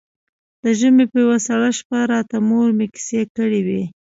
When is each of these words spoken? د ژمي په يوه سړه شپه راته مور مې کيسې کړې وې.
د 0.63 0.65
ژمي 0.79 1.05
په 1.11 1.17
يوه 1.23 1.37
سړه 1.47 1.69
شپه 1.77 1.99
راته 2.11 2.35
مور 2.47 2.69
مې 2.77 2.87
کيسې 2.93 3.21
کړې 3.35 3.61
وې. 3.67 3.83